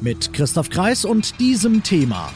Mit 0.00 0.32
Christoph 0.32 0.68
Kreis 0.68 1.04
und 1.04 1.40
diesem 1.40 1.82
Thema. 1.82 2.30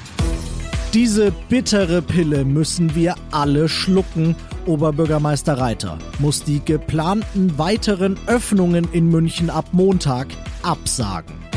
Diese 0.95 1.30
bittere 1.48 2.02
Pille 2.02 2.45
müssen 2.45 2.95
wir 2.95 3.14
alle 3.30 3.69
schlucken. 3.69 4.34
Oberbürgermeister 4.66 5.59
Reiter 5.59 5.98
muss 6.19 6.42
die 6.42 6.64
geplanten 6.64 7.59
weiteren 7.59 8.19
Öffnungen 8.27 8.88
in 8.92 9.09
München 9.09 9.50
ab 9.50 9.66
Montag 9.73 10.28
absagen. 10.62 11.49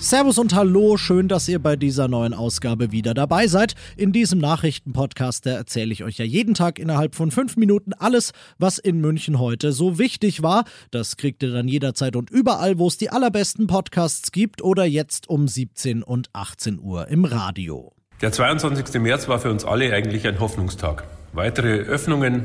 Servus 0.00 0.38
und 0.38 0.54
Hallo, 0.54 0.96
schön, 0.96 1.26
dass 1.26 1.48
ihr 1.48 1.58
bei 1.58 1.74
dieser 1.74 2.06
neuen 2.06 2.32
Ausgabe 2.32 2.92
wieder 2.92 3.14
dabei 3.14 3.48
seid. 3.48 3.74
In 3.96 4.12
diesem 4.12 4.38
Nachrichtenpodcast 4.38 5.44
erzähle 5.46 5.92
ich 5.92 6.04
euch 6.04 6.18
ja 6.18 6.24
jeden 6.24 6.54
Tag 6.54 6.78
innerhalb 6.78 7.16
von 7.16 7.32
fünf 7.32 7.56
Minuten 7.56 7.92
alles, 7.94 8.32
was 8.58 8.78
in 8.78 9.00
München 9.00 9.40
heute 9.40 9.72
so 9.72 9.98
wichtig 9.98 10.40
war. 10.40 10.64
Das 10.92 11.16
kriegt 11.16 11.42
ihr 11.42 11.50
dann 11.50 11.66
jederzeit 11.66 12.14
und 12.14 12.30
überall, 12.30 12.78
wo 12.78 12.86
es 12.86 12.96
die 12.96 13.10
allerbesten 13.10 13.66
Podcasts 13.66 14.30
gibt 14.30 14.62
oder 14.62 14.84
jetzt 14.84 15.28
um 15.28 15.48
17 15.48 16.04
und 16.04 16.30
18 16.32 16.78
Uhr 16.78 17.08
im 17.08 17.24
Radio. 17.24 17.92
Der 18.20 18.30
22. 18.30 19.00
März 19.00 19.26
war 19.26 19.40
für 19.40 19.50
uns 19.50 19.64
alle 19.64 19.92
eigentlich 19.92 20.28
ein 20.28 20.38
Hoffnungstag. 20.38 21.04
Weitere 21.32 21.80
Öffnungen 21.80 22.44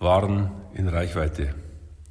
waren 0.00 0.50
in 0.74 0.88
Reichweite. 0.88 1.54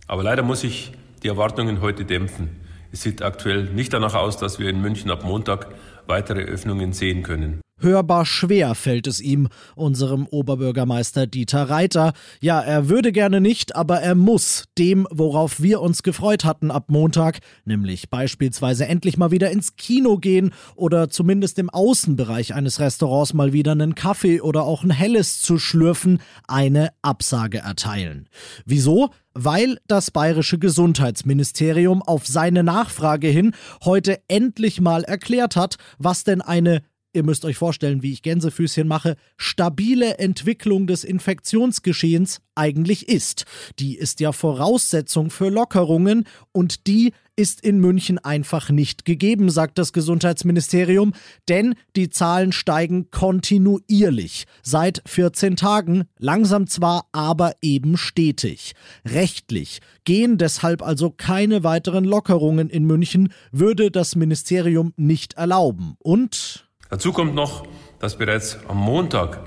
Aber 0.08 0.24
leider 0.24 0.42
muss 0.42 0.64
ich 0.64 0.94
die 1.22 1.28
Erwartungen 1.28 1.82
heute 1.82 2.06
dämpfen. 2.06 2.59
Es 2.92 3.04
sieht 3.04 3.22
aktuell 3.22 3.66
nicht 3.66 3.94
danach 3.94 4.16
aus, 4.16 4.38
dass 4.38 4.60
wir 4.60 4.70
in 4.70 4.82
München 4.82 5.12
ab 5.12 5.24
Montag 5.24 5.68
weitere 6.10 6.42
Öffnungen 6.42 6.92
sehen 6.92 7.24
können. 7.24 7.62
Hörbar 7.82 8.26
schwer 8.26 8.76
fällt 8.76 9.08
es 9.08 9.22
ihm, 9.22 9.48
unserem 9.76 10.28
Oberbürgermeister 10.28 11.28
Dieter 11.28 11.70
Reiter. 11.70 12.12
Ja, 12.42 12.60
er 12.60 12.90
würde 12.90 13.14
gerne 13.14 13.40
nicht, 13.40 13.76
aber 13.76 14.02
er 14.02 14.16
muss 14.16 14.66
dem, 14.78 15.08
worauf 15.12 15.62
wir 15.62 15.80
uns 15.80 16.04
gefreut 16.04 16.44
hatten 16.44 16.72
ab 16.72 16.90
Montag, 16.90 17.40
nämlich 17.64 18.10
beispielsweise 18.10 18.86
endlich 18.86 19.18
mal 19.18 19.32
wieder 19.32 19.50
ins 19.52 19.78
Kino 19.78 20.18
gehen 20.18 20.52
oder 20.76 21.10
zumindest 21.10 21.58
im 21.58 21.70
Außenbereich 21.70 22.54
eines 22.54 22.82
Restaurants 22.82 23.34
mal 23.34 23.54
wieder 23.54 23.72
einen 23.72 23.96
Kaffee 23.96 24.42
oder 24.42 24.64
auch 24.64 24.84
ein 24.84 24.92
Helles 24.92 25.40
zu 25.40 25.58
schlürfen, 25.58 26.20
eine 26.48 26.90
Absage 27.02 27.60
erteilen. 27.60 28.28
Wieso? 28.66 29.12
weil 29.34 29.78
das 29.88 30.12
bayerische 30.12 30.58
Gesundheitsministerium 30.58 32.02
auf 32.02 32.26
seine 32.28 32.64
Nachfrage 32.64 33.28
hin 33.28 33.54
heute 33.86 34.20
endlich 34.28 34.82
mal 34.82 35.04
erklärt 35.04 35.56
hat, 35.56 35.78
was 36.00 36.24
denn 36.24 36.42
eine 36.42 36.82
ihr 37.14 37.24
müsst 37.24 37.46
euch 37.46 37.58
vorstellen, 37.58 38.04
wie 38.04 38.12
ich 38.12 38.22
Gänsefüßchen 38.22 38.88
mache, 38.88 39.16
stabile 39.38 40.18
Entwicklung 40.18 40.88
des 40.88 41.04
Infektionsgeschehens 41.04 42.42
eigentlich 42.56 43.08
ist. 43.08 43.46
Die 43.80 43.96
ist 43.96 44.20
ja 44.20 44.32
Voraussetzung 44.32 45.30
für 45.30 45.50
Lockerungen 45.50 46.26
und 46.52 46.88
die 46.88 47.14
ist 47.40 47.62
in 47.62 47.80
München 47.80 48.20
einfach 48.20 48.70
nicht 48.70 49.06
gegeben, 49.06 49.50
sagt 49.50 49.78
das 49.78 49.94
Gesundheitsministerium, 49.94 51.14
denn 51.48 51.76
die 51.96 52.10
Zahlen 52.10 52.52
steigen 52.52 53.12
kontinuierlich. 53.12 54.44
Seit 54.62 55.02
14 55.06 55.56
Tagen, 55.56 56.04
langsam 56.18 56.68
zwar, 56.68 57.08
aber 57.14 57.54
eben 57.62 57.96
stetig. 57.96 58.74
Rechtlich 59.06 59.80
gehen 60.04 60.38
deshalb 60.38 60.82
also 60.82 61.12
keine 61.12 61.64
weiteren 61.64 62.04
Lockerungen 62.04 62.70
in 62.70 62.84
München, 62.84 63.32
würde 63.54 63.90
das 63.90 64.18
Ministerium 64.18 64.94
nicht 64.98 65.36
erlauben. 65.36 65.96
Und 66.00 66.69
Dazu 66.90 67.14
kommt 67.14 67.36
noch, 67.36 67.68
dass 68.00 68.18
bereits 68.18 68.58
am 68.68 68.78
Montag, 68.78 69.40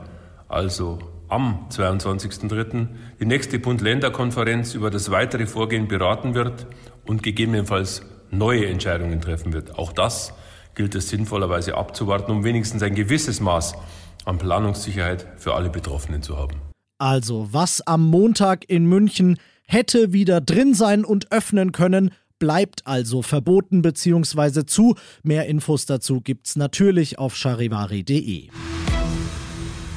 also 0.48 1.00
am 1.28 1.66
22.03., 1.70 2.86
die 3.18 3.26
nächste 3.26 3.58
Bund-Länder-Konferenz 3.58 4.74
über 4.74 4.90
das 4.90 5.10
weitere 5.10 5.46
Vorgehen 5.46 5.88
beraten 5.88 6.34
wird 6.34 6.66
und 7.04 7.24
gegebenenfalls 7.24 8.02
neue 8.30 8.66
Entscheidungen 8.66 9.20
treffen 9.20 9.52
wird. 9.52 9.76
Auch 9.76 9.92
das 9.92 10.34
gilt 10.76 10.94
es 10.94 11.08
sinnvollerweise 11.08 11.76
abzuwarten, 11.76 12.30
um 12.30 12.44
wenigstens 12.44 12.82
ein 12.82 12.94
gewisses 12.94 13.40
Maß 13.40 13.74
an 14.24 14.38
Planungssicherheit 14.38 15.26
für 15.36 15.54
alle 15.54 15.68
Betroffenen 15.68 16.22
zu 16.22 16.38
haben. 16.38 16.60
Also, 16.98 17.48
was 17.50 17.84
am 17.84 18.06
Montag 18.08 18.70
in 18.70 18.86
München 18.86 19.38
hätte 19.66 20.12
wieder 20.12 20.40
drin 20.40 20.74
sein 20.74 21.04
und 21.04 21.32
öffnen 21.32 21.72
können, 21.72 22.12
bleibt 22.42 22.88
also 22.88 23.22
verboten 23.22 23.82
bzw. 23.82 24.66
zu. 24.66 24.96
Mehr 25.22 25.46
Infos 25.46 25.86
dazu 25.86 26.20
gibt's 26.20 26.56
natürlich 26.56 27.16
auf 27.16 27.36
charivari.de. 27.36 28.48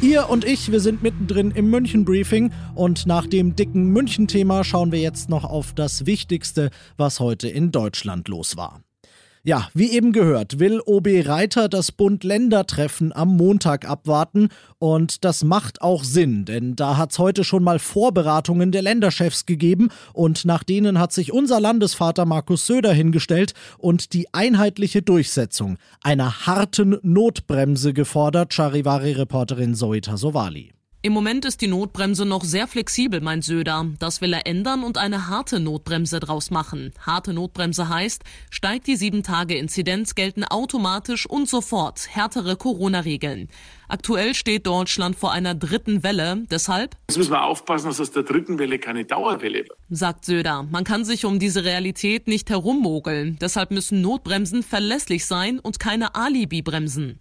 Ihr 0.02 0.30
und 0.30 0.46
ich, 0.46 0.72
wir 0.72 0.80
sind 0.80 1.02
mittendrin 1.02 1.50
im 1.50 1.72
München-Briefing 1.72 2.52
und 2.76 3.08
nach 3.08 3.26
dem 3.26 3.56
dicken 3.56 3.88
München-Thema 3.88 4.64
schauen 4.64 4.92
wir 4.92 5.00
jetzt 5.00 5.28
noch 5.28 5.44
auf 5.44 5.74
das 5.74 6.06
Wichtigste, 6.06 6.70
was 6.98 7.20
heute 7.20 7.48
in 7.50 7.72
Deutschland 7.72 8.28
los 8.28 8.56
war. 8.56 8.84
Ja, 9.48 9.70
wie 9.76 9.92
eben 9.92 10.12
gehört, 10.12 10.58
will 10.58 10.82
OB 10.84 11.08
Reiter 11.28 11.70
das 11.70 11.92
Bund-Länder-Treffen 11.92 13.16
am 13.16 13.38
Montag 13.38 13.88
abwarten 13.88 14.50
und 14.80 15.24
das 15.24 15.44
macht 15.44 15.84
auch 15.84 16.04
Sinn, 16.04 16.46
denn 16.46 16.76
da 16.76 16.98
hat 16.98 17.12
es 17.12 17.20
heute 17.20 17.44
schon 17.44 17.64
mal 17.64 17.78
Vorberatungen 17.78 18.72
der 18.72 18.82
Länderchefs 18.82 19.46
gegeben 19.46 19.90
und 20.14 20.46
nach 20.46 20.64
denen 20.64 20.98
hat 20.98 21.14
sich 21.14 21.32
unser 21.32 21.60
Landesvater 21.60 22.26
Markus 22.26 22.66
Söder 22.66 22.92
hingestellt 22.92 23.54
und 23.78 24.14
die 24.14 24.34
einheitliche 24.34 25.04
Durchsetzung 25.04 25.78
einer 26.02 26.48
harten 26.48 26.98
Notbremse 27.04 27.94
gefordert, 27.94 28.52
Charivari-Reporterin 28.52 29.76
Zoe 29.76 30.02
Tasovali. 30.02 30.75
Im 31.06 31.14
Moment 31.14 31.46
ist 31.46 31.62
die 31.62 31.68
Notbremse 31.68 32.26
noch 32.26 32.44
sehr 32.44 32.66
flexibel, 32.66 33.22
meint 33.22 33.44
Söder. 33.44 33.86
Das 34.00 34.22
will 34.22 34.34
er 34.34 34.48
ändern 34.48 34.84
und 34.84 34.98
eine 34.98 35.28
harte 35.28 35.60
Notbremse 35.60 36.20
draus 36.20 36.50
machen. 36.50 36.94
Harte 37.00 37.32
Notbremse 37.32 37.90
heißt, 37.90 38.24
steigt 38.50 38.88
die 38.88 38.98
7-Tage-Inzidenz, 38.98 40.16
gelten 40.16 40.44
automatisch 40.44 41.30
und 41.30 41.48
sofort 41.48 42.08
härtere 42.10 42.56
Corona-Regeln. 42.56 43.50
Aktuell 43.88 44.34
steht 44.34 44.66
Deutschland 44.66 45.16
vor 45.16 45.32
einer 45.32 45.54
dritten 45.54 46.02
Welle. 46.02 46.44
Deshalb 46.50 46.98
Jetzt 47.08 47.18
müssen 47.18 47.34
wir 47.34 47.44
aufpassen, 47.44 47.86
dass 47.86 48.02
aus 48.02 48.10
der 48.10 48.24
dritten 48.24 48.58
Welle 48.58 48.80
keine 48.80 49.06
Dauerwelle 49.06 49.60
wird. 49.60 49.78
Sagt 49.92 50.26
Söder, 50.26 50.64
man 50.64 50.86
kann 50.86 51.06
sich 51.06 51.24
um 51.24 51.38
diese 51.38 51.64
Realität 51.64 52.28
nicht 52.28 52.50
herummogeln. 52.50 53.38
Deshalb 53.40 53.70
müssen 53.70 54.02
Notbremsen 54.02 54.64
verlässlich 54.64 55.28
sein 55.28 55.60
und 55.60 55.80
keine 55.80 56.16
Alibi-Bremsen. 56.16 57.20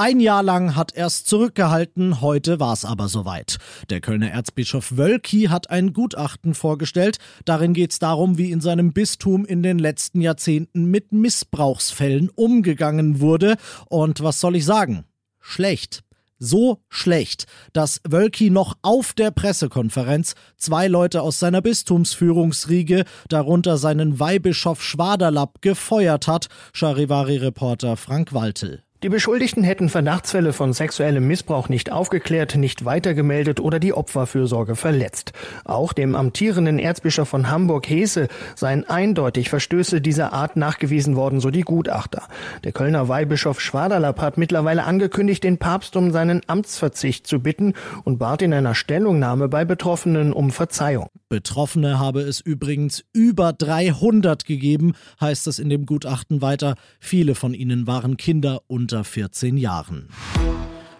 Ein 0.00 0.18
Jahr 0.18 0.42
lang 0.42 0.76
hat 0.76 0.92
er 0.94 1.08
es 1.08 1.24
zurückgehalten, 1.24 2.22
heute 2.22 2.58
war 2.58 2.72
es 2.72 2.86
aber 2.86 3.08
soweit. 3.08 3.58
Der 3.90 4.00
Kölner 4.00 4.30
Erzbischof 4.30 4.96
Wölki 4.96 5.48
hat 5.50 5.68
ein 5.68 5.92
Gutachten 5.92 6.54
vorgestellt. 6.54 7.18
Darin 7.44 7.74
geht 7.74 7.92
es 7.92 7.98
darum, 7.98 8.38
wie 8.38 8.50
in 8.50 8.62
seinem 8.62 8.94
Bistum 8.94 9.44
in 9.44 9.62
den 9.62 9.78
letzten 9.78 10.22
Jahrzehnten 10.22 10.86
mit 10.86 11.12
Missbrauchsfällen 11.12 12.30
umgegangen 12.30 13.20
wurde. 13.20 13.58
Und 13.90 14.22
was 14.22 14.40
soll 14.40 14.56
ich 14.56 14.64
sagen? 14.64 15.04
Schlecht 15.38 16.02
so 16.42 16.78
schlecht, 16.88 17.44
dass 17.74 18.00
Wölki 18.08 18.48
noch 18.48 18.78
auf 18.80 19.12
der 19.12 19.30
Pressekonferenz 19.30 20.34
zwei 20.56 20.88
Leute 20.88 21.20
aus 21.20 21.38
seiner 21.38 21.60
Bistumsführungsriege, 21.60 23.04
darunter 23.28 23.76
seinen 23.76 24.18
Weihbischof 24.18 24.82
Schwaderlapp, 24.82 25.60
gefeuert 25.60 26.26
hat, 26.26 26.46
Charivari-Reporter 26.72 27.98
Frank 27.98 28.32
Waltel. 28.32 28.82
Die 29.02 29.08
Beschuldigten 29.08 29.64
hätten 29.64 29.88
Verdachtsfälle 29.88 30.52
von 30.52 30.74
sexuellem 30.74 31.26
Missbrauch 31.26 31.70
nicht 31.70 31.90
aufgeklärt, 31.90 32.56
nicht 32.56 32.84
weitergemeldet 32.84 33.58
oder 33.58 33.78
die 33.78 33.94
Opferfürsorge 33.94 34.76
verletzt. 34.76 35.32
Auch 35.64 35.94
dem 35.94 36.14
amtierenden 36.14 36.78
Erzbischof 36.78 37.26
von 37.26 37.50
Hamburg 37.50 37.88
Hese 37.88 38.28
seien 38.56 38.86
eindeutig 38.86 39.48
Verstöße 39.48 40.02
dieser 40.02 40.34
Art 40.34 40.56
nachgewiesen 40.56 41.16
worden, 41.16 41.40
so 41.40 41.50
die 41.50 41.62
Gutachter. 41.62 42.24
Der 42.62 42.72
Kölner 42.72 43.08
Weihbischof 43.08 43.58
Schwaderlapp 43.58 44.20
hat 44.20 44.36
mittlerweile 44.36 44.84
angekündigt, 44.84 45.44
den 45.44 45.56
Papst 45.56 45.96
um 45.96 46.10
seinen 46.10 46.42
Amtsverzicht 46.46 47.26
zu 47.26 47.40
bitten 47.40 47.72
und 48.04 48.18
bat 48.18 48.42
in 48.42 48.52
einer 48.52 48.74
Stellungnahme 48.74 49.48
bei 49.48 49.64
Betroffenen 49.64 50.34
um 50.34 50.50
Verzeihung. 50.50 51.08
Betroffene 51.30 52.00
habe 52.00 52.22
es 52.22 52.40
übrigens 52.40 53.04
über 53.12 53.52
300 53.52 54.44
gegeben, 54.44 54.94
heißt 55.20 55.46
es 55.46 55.60
in 55.60 55.68
dem 55.68 55.86
Gutachten 55.86 56.42
weiter. 56.42 56.74
Viele 56.98 57.36
von 57.36 57.54
ihnen 57.54 57.86
waren 57.86 58.16
Kinder 58.16 58.62
unter 58.66 59.04
14 59.04 59.56
Jahren. 59.56 60.08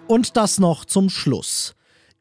Und 0.07 0.37
das 0.37 0.61
noch 0.61 0.85
zum 0.85 1.11
Schluss. 1.11 1.75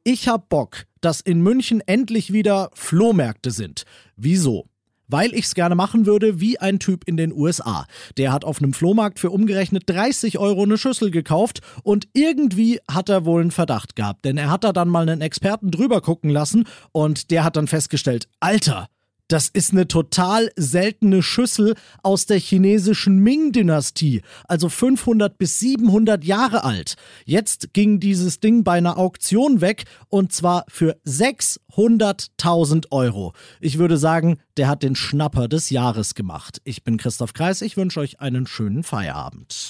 Ich 0.04 0.28
hab 0.28 0.50
Bock, 0.50 0.86
dass 1.02 1.22
in 1.22 1.42
München 1.42 1.82
endlich 1.86 2.34
wieder 2.34 2.72
Flohmärkte 2.74 3.52
sind. 3.52 3.84
Wieso? 4.16 4.66
Weil 5.10 5.34
ich 5.34 5.46
es 5.46 5.56
gerne 5.56 5.76
machen 5.76 6.06
würde, 6.06 6.40
wie 6.40 6.60
ein 6.60 6.80
Typ 6.80 7.04
in 7.06 7.18
den 7.18 7.34
USA. 7.34 7.86
Der 8.18 8.32
hat 8.32 8.46
auf 8.46 8.62
einem 8.62 8.74
Flohmarkt 8.74 9.20
für 9.20 9.32
umgerechnet 9.32 9.84
30 9.88 10.40
Euro 10.40 10.64
eine 10.64 10.78
Schüssel 10.78 11.12
gekauft 11.12 11.60
und 11.84 12.08
irgendwie 12.14 12.80
hat 12.90 13.10
er 13.10 13.26
wohl 13.26 13.42
einen 13.42 13.52
Verdacht 13.52 13.96
gehabt, 13.96 14.24
denn 14.26 14.38
er 14.38 14.50
hat 14.50 14.64
da 14.64 14.72
dann 14.72 14.90
mal 14.90 15.02
einen 15.02 15.22
Experten 15.22 15.72
drüber 15.72 16.02
gucken 16.02 16.30
lassen 16.30 16.66
und 16.92 17.32
der 17.32 17.44
hat 17.44 17.58
dann 17.58 17.68
festgestellt, 17.68 18.30
Alter, 18.40 18.88
das 19.30 19.48
ist 19.48 19.72
eine 19.72 19.88
total 19.88 20.52
seltene 20.58 21.24
Schüssel 21.24 21.76
aus 22.04 22.26
der 22.26 22.40
chinesischen 22.40 23.20
Ming-Dynastie, 23.20 24.22
also 24.48 24.68
500 24.68 25.38
bis 25.38 25.60
700 25.60 26.26
Jahre 26.26 26.64
alt. 26.66 26.96
Jetzt 27.26 27.74
ging 27.74 28.00
dieses 28.00 28.40
Ding 28.42 28.64
bei 28.64 28.74
einer 28.74 28.98
Auktion 28.98 29.62
weg 29.62 29.86
und 30.10 30.34
zwar 30.34 30.66
für 30.68 30.98
600.000 31.06 32.88
Euro. 32.92 33.34
Ich 33.62 33.78
würde 33.78 33.98
sagen, 33.98 34.40
der 34.58 34.68
hat 34.68 34.84
den 34.84 34.96
Schnapper 34.96 35.48
des 35.48 35.70
Jahres 35.70 36.16
gemacht. 36.16 36.60
Ich 36.64 36.84
bin 36.84 36.98
Christoph 36.98 37.34
Kreis, 37.34 37.62
ich 37.62 37.78
wünsche 37.78 38.00
euch 38.00 38.20
einen 38.20 38.48
schönen 38.48 38.84
Feierabend. 38.84 39.70